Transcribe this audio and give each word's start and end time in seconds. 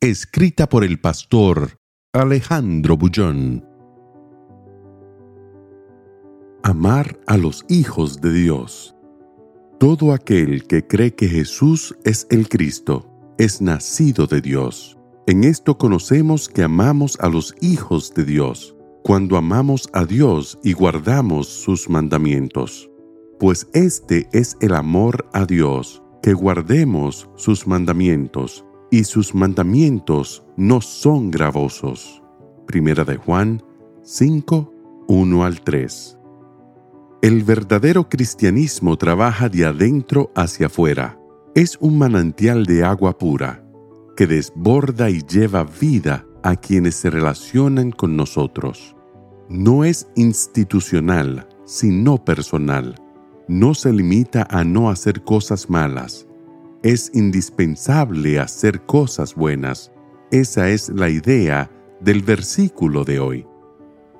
Escrita 0.00 0.68
por 0.68 0.84
el 0.84 1.00
pastor 1.00 1.80
Alejandro 2.12 2.96
Bullón. 2.96 3.64
Amar 6.62 7.18
a 7.26 7.36
los 7.36 7.64
hijos 7.68 8.20
de 8.20 8.32
Dios. 8.32 8.94
Todo 9.80 10.12
aquel 10.12 10.68
que 10.68 10.86
cree 10.86 11.16
que 11.16 11.26
Jesús 11.26 11.96
es 12.04 12.28
el 12.30 12.48
Cristo 12.48 13.10
es 13.38 13.60
nacido 13.60 14.28
de 14.28 14.40
Dios. 14.40 14.96
En 15.26 15.42
esto 15.42 15.76
conocemos 15.76 16.48
que 16.48 16.62
amamos 16.62 17.18
a 17.18 17.28
los 17.28 17.56
hijos 17.60 18.14
de 18.14 18.24
Dios, 18.24 18.76
cuando 19.02 19.36
amamos 19.36 19.90
a 19.94 20.04
Dios 20.04 20.60
y 20.62 20.74
guardamos 20.74 21.48
sus 21.48 21.90
mandamientos. 21.90 22.88
Pues 23.40 23.66
este 23.72 24.28
es 24.32 24.56
el 24.60 24.74
amor 24.74 25.28
a 25.32 25.44
Dios, 25.44 26.04
que 26.22 26.34
guardemos 26.34 27.28
sus 27.34 27.66
mandamientos, 27.66 28.64
y 28.90 29.04
sus 29.04 29.34
mandamientos 29.34 30.44
no 30.56 30.80
son 30.80 31.30
gravosos. 31.30 32.22
Primera 32.66 33.04
de 33.04 33.16
Juan 33.16 33.62
5, 34.02 34.72
1 35.08 35.44
al 35.44 35.60
3. 35.60 36.18
El 37.20 37.42
verdadero 37.42 38.08
cristianismo 38.08 38.96
trabaja 38.96 39.48
de 39.48 39.66
adentro 39.66 40.30
hacia 40.36 40.66
afuera. 40.66 41.18
Es 41.54 41.76
un 41.80 41.98
manantial 41.98 42.64
de 42.64 42.84
agua 42.84 43.18
pura 43.18 43.64
que 44.16 44.26
desborda 44.26 45.10
y 45.10 45.22
lleva 45.22 45.64
vida 45.64 46.24
a 46.42 46.56
quienes 46.56 46.94
se 46.94 47.10
relacionan 47.10 47.90
con 47.90 48.16
nosotros. 48.16 48.94
No 49.48 49.84
es 49.84 50.06
institucional, 50.14 51.48
sino 51.64 52.24
personal. 52.24 52.94
No 53.48 53.74
se 53.74 53.92
limita 53.92 54.46
a 54.50 54.62
no 54.62 54.90
hacer 54.90 55.24
cosas 55.24 55.70
malas. 55.70 56.27
Es 56.84 57.10
indispensable 57.12 58.38
hacer 58.38 58.82
cosas 58.82 59.34
buenas. 59.34 59.90
Esa 60.30 60.68
es 60.68 60.88
la 60.90 61.08
idea 61.08 61.68
del 62.00 62.22
versículo 62.22 63.04
de 63.04 63.18
hoy. 63.18 63.46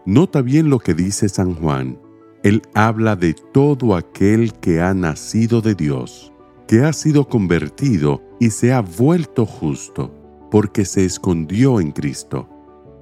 Nota 0.05 0.43
bien 0.43 0.69
lo 0.69 0.81
que 0.81 0.93
dice 0.93 1.29
San 1.29 1.55
Juan. 1.55 2.01
Él 2.43 2.63
habla 2.75 3.15
de 3.15 3.35
todo 3.53 3.95
aquel 3.95 4.53
que 4.55 4.81
ha 4.81 4.93
nacido 4.93 5.61
de 5.61 5.77
Dios, 5.77 6.33
que 6.67 6.83
ha 6.83 6.93
sido 6.93 7.29
convertido 7.29 8.23
y 8.41 8.51
se 8.51 8.73
ha 8.73 8.81
vuelto 8.81 9.47
justo, 9.47 10.13
porque 10.51 10.85
se 10.85 11.05
escondió 11.05 11.79
en 11.79 11.93
Cristo. 11.93 12.49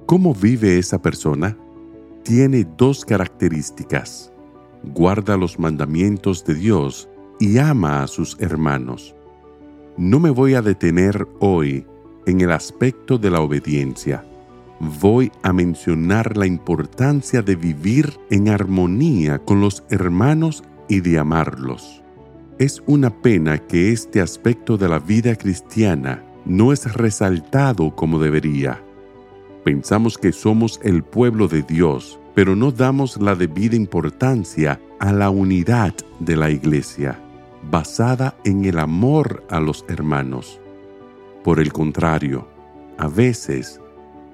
¿Cómo 0.05 0.35
vive 0.35 0.77
esa 0.77 1.01
persona? 1.01 1.57
Tiene 2.23 2.63
dos 2.77 3.05
características. 3.05 4.31
Guarda 4.83 5.35
los 5.35 5.57
mandamientos 5.57 6.45
de 6.45 6.53
Dios 6.53 7.09
y 7.39 7.57
ama 7.57 8.03
a 8.03 8.07
sus 8.07 8.37
hermanos. 8.39 9.16
No 9.97 10.19
me 10.19 10.29
voy 10.29 10.53
a 10.53 10.61
detener 10.61 11.27
hoy 11.39 11.83
en 12.27 12.41
el 12.41 12.51
aspecto 12.51 13.17
de 13.17 13.31
la 13.31 13.41
obediencia. 13.41 14.23
Voy 14.79 15.31
a 15.41 15.51
mencionar 15.53 16.37
la 16.37 16.45
importancia 16.45 17.41
de 17.41 17.55
vivir 17.55 18.13
en 18.29 18.47
armonía 18.47 19.39
con 19.39 19.59
los 19.59 19.83
hermanos 19.89 20.63
y 20.87 20.99
de 20.99 21.17
amarlos. 21.17 22.03
Es 22.59 22.83
una 22.85 23.09
pena 23.09 23.57
que 23.57 23.91
este 23.91 24.21
aspecto 24.21 24.77
de 24.77 24.87
la 24.87 24.99
vida 24.99 25.35
cristiana 25.35 26.23
no 26.45 26.71
es 26.71 26.93
resaltado 26.93 27.95
como 27.95 28.19
debería. 28.19 28.79
Pensamos 29.63 30.19
que 30.19 30.31
somos 30.31 30.79
el 30.83 31.01
pueblo 31.01 31.47
de 31.47 31.63
Dios, 31.63 32.19
pero 32.35 32.55
no 32.55 32.71
damos 32.71 33.19
la 33.19 33.33
debida 33.33 33.75
importancia 33.75 34.79
a 34.99 35.11
la 35.11 35.31
unidad 35.31 35.95
de 36.19 36.35
la 36.35 36.51
iglesia, 36.51 37.19
basada 37.69 38.35
en 38.43 38.65
el 38.65 38.79
amor 38.79 39.43
a 39.49 39.59
los 39.59 39.85
hermanos. 39.87 40.59
Por 41.43 41.59
el 41.59 41.71
contrario, 41.71 42.47
a 42.97 43.07
veces, 43.07 43.79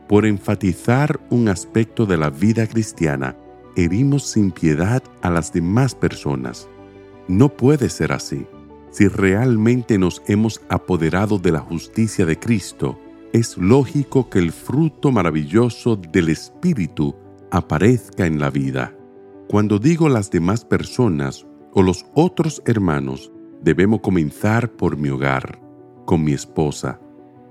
por 0.08 0.26
enfatizar 0.26 1.20
un 1.30 1.50
aspecto 1.50 2.06
de 2.06 2.18
la 2.18 2.30
vida 2.30 2.68
cristiana, 2.68 3.36
herimos 3.76 4.24
sin 4.24 4.52
piedad 4.52 5.04
a 5.22 5.30
las 5.30 5.52
demás 5.52 5.96
personas 5.96 6.68
no 7.28 7.50
puede 7.50 7.90
ser 7.90 8.12
así. 8.12 8.46
Si 8.92 9.08
realmente 9.08 9.98
nos 9.98 10.22
hemos 10.28 10.62
apoderado 10.70 11.40
de 11.40 11.52
la 11.52 11.60
justicia 11.60 12.26
de 12.26 12.38
Cristo, 12.38 13.00
es 13.32 13.58
lógico 13.58 14.30
que 14.30 14.40
el 14.40 14.52
fruto 14.52 15.12
maravilloso 15.12 15.96
del 15.96 16.30
Espíritu 16.30 17.16
aparezca 17.50 18.26
en 18.26 18.40
la 18.40 18.50
vida. 18.50 18.96
Cuando 19.48 19.80
digo 19.80 20.10
las 20.10 20.30
demás 20.30 20.64
personas 20.66 21.46
o 21.74 21.82
los 21.82 22.06
otros 22.14 22.62
hermanos, 22.66 23.32
debemos 23.62 24.02
comenzar 24.02 24.72
por 24.72 24.98
mi 24.98 25.10
hogar, 25.10 25.60
con 26.06 26.24
mi 26.24 26.34
esposa, 26.34 27.00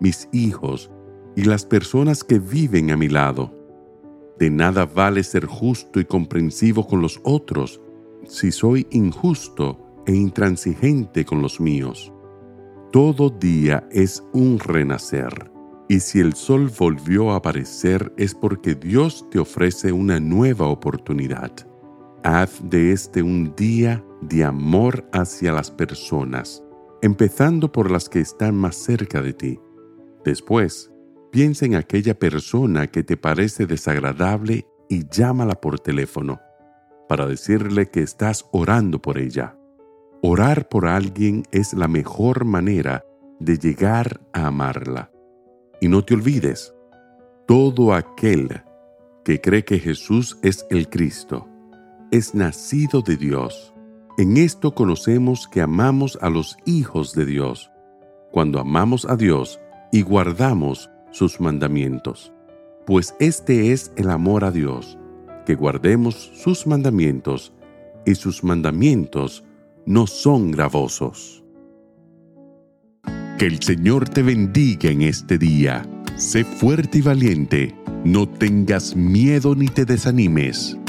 mis 0.00 0.28
hijos 0.33 0.91
y 1.37 1.44
las 1.44 1.65
personas 1.65 2.22
que 2.22 2.38
viven 2.38 2.91
a 2.91 2.97
mi 2.97 3.09
lado. 3.09 3.53
De 4.38 4.50
nada 4.50 4.87
vale 4.87 5.22
ser 5.22 5.47
justo 5.47 6.00
y 6.00 6.05
comprensivo 6.05 6.87
con 6.87 7.00
los 7.00 7.21
otros 7.25 7.81
si 8.27 8.53
soy 8.53 8.87
injusto 8.91 9.78
e 10.06 10.15
intransigente 10.15 11.25
con 11.25 11.43
los 11.43 11.60
míos. 11.60 12.12
Todo 12.93 13.31
día 13.31 13.87
es 13.91 14.22
un 14.33 14.59
renacer, 14.59 15.50
y 15.89 16.00
si 16.00 16.21
el 16.21 16.34
sol 16.34 16.71
volvió 16.78 17.33
a 17.33 17.37
aparecer 17.37 18.12
es 18.16 18.34
porque 18.34 18.75
Dios 18.75 19.27
te 19.31 19.39
ofrece 19.39 19.93
una 19.93 20.21
nueva 20.21 20.66
oportunidad. 20.69 21.53
Haz 22.25 22.60
de 22.62 22.93
este 22.93 23.21
un 23.21 23.53
día 23.56 24.05
de 24.21 24.44
amor 24.44 25.05
hacia 25.12 25.50
las 25.50 25.72
personas, 25.72 26.62
empezando 27.03 27.72
por 27.72 27.91
las 27.91 28.09
que 28.09 28.21
están 28.21 28.55
más 28.55 28.77
cerca 28.77 29.21
de 29.21 29.33
ti. 29.33 29.60
Después, 30.25 30.93
piensa 31.33 31.66
en 31.66 31.75
aquella 31.75 32.16
persona 32.16 32.87
que 32.87 33.03
te 33.03 33.16
parece 33.16 33.66
desagradable 33.66 34.69
y 34.88 35.09
llámala 35.09 35.60
por 35.60 35.81
teléfono 35.81 36.41
para 37.09 37.27
decirle 37.27 37.91
que 37.91 38.03
estás 38.03 38.47
orando 38.53 39.03
por 39.03 39.19
ella. 39.19 39.56
Orar 40.22 40.69
por 40.69 40.87
alguien 40.87 41.43
es 41.50 41.75
la 41.75 41.89
mejor 41.89 42.44
manera 42.44 43.04
de 43.41 43.59
llegar 43.59 44.21
a 44.33 44.47
amarla. 44.47 45.10
Y 45.81 45.89
no 45.89 46.04
te 46.04 46.15
olvides, 46.15 46.72
todo 47.49 47.93
aquel 47.93 48.62
que 49.25 49.41
cree 49.41 49.65
que 49.65 49.81
Jesús 49.81 50.39
es 50.43 50.65
el 50.71 50.89
Cristo, 50.89 51.49
es 52.12 52.34
nacido 52.34 53.00
de 53.00 53.17
Dios. 53.17 53.73
En 54.19 54.37
esto 54.37 54.75
conocemos 54.75 55.49
que 55.49 55.62
amamos 55.62 56.19
a 56.21 56.28
los 56.28 56.59
hijos 56.67 57.15
de 57.15 57.25
Dios, 57.25 57.71
cuando 58.31 58.61
amamos 58.61 59.06
a 59.06 59.17
Dios 59.17 59.59
y 59.91 60.03
guardamos 60.03 60.91
sus 61.11 61.41
mandamientos. 61.41 62.31
Pues 62.87 63.15
este 63.19 63.72
es 63.72 63.93
el 63.97 64.11
amor 64.11 64.45
a 64.45 64.51
Dios, 64.51 64.99
que 65.47 65.55
guardemos 65.55 66.31
sus 66.34 66.67
mandamientos, 66.67 67.55
y 68.05 68.15
sus 68.15 68.45
mandamientos 68.45 69.43
no 69.87 70.06
son 70.06 70.51
gravosos. 70.51 71.43
Que 73.39 73.47
el 73.47 73.62
Señor 73.62 74.09
te 74.09 74.22
bendiga 74.22 74.91
en 74.91 75.03
este 75.03 75.39
día. 75.39 75.89
Sé 76.17 76.45
fuerte 76.45 76.99
y 76.99 77.03
valiente. 77.03 77.75
No 78.04 78.28
tengas 78.28 78.97
miedo 78.97 79.54
ni 79.54 79.69
te 79.69 79.84
desanimes, 79.84 80.77